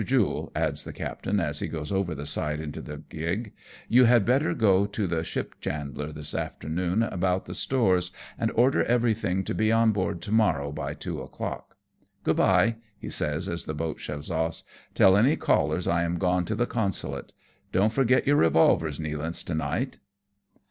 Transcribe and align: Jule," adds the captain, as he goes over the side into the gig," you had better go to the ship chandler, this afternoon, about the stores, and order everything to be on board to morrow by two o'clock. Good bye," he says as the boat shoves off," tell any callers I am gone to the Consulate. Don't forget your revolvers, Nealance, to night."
Jule," 0.03 0.51
adds 0.55 0.83
the 0.83 0.93
captain, 0.93 1.39
as 1.39 1.59
he 1.59 1.67
goes 1.67 1.91
over 1.91 2.15
the 2.15 2.25
side 2.25 2.59
into 2.59 2.81
the 2.81 3.03
gig," 3.07 3.53
you 3.87 4.05
had 4.05 4.25
better 4.25 4.55
go 4.55 4.87
to 4.87 5.05
the 5.05 5.23
ship 5.23 5.53
chandler, 5.61 6.11
this 6.11 6.33
afternoon, 6.33 7.03
about 7.03 7.45
the 7.45 7.53
stores, 7.53 8.09
and 8.35 8.49
order 8.55 8.83
everything 8.85 9.43
to 9.43 9.53
be 9.53 9.71
on 9.71 9.91
board 9.91 10.19
to 10.23 10.31
morrow 10.31 10.71
by 10.71 10.95
two 10.95 11.21
o'clock. 11.21 11.77
Good 12.23 12.37
bye," 12.37 12.77
he 12.97 13.11
says 13.11 13.47
as 13.47 13.65
the 13.65 13.75
boat 13.75 13.99
shoves 13.99 14.31
off," 14.31 14.63
tell 14.95 15.15
any 15.15 15.35
callers 15.35 15.87
I 15.87 16.01
am 16.01 16.17
gone 16.17 16.45
to 16.45 16.55
the 16.55 16.65
Consulate. 16.65 17.31
Don't 17.71 17.93
forget 17.93 18.25
your 18.25 18.37
revolvers, 18.37 18.97
Nealance, 18.97 19.43
to 19.45 19.53
night." 19.53 19.99